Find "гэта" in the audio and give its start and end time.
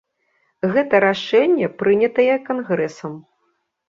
0.73-1.01